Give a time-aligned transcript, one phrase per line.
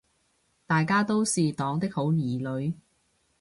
[0.65, 2.73] 大家都是黨的好兒女